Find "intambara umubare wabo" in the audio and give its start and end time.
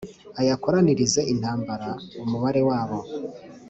1.33-2.99